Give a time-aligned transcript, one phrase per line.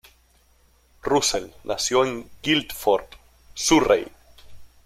[1.03, 3.03] Russell nació en Guildford,
[3.53, 4.07] Surrey.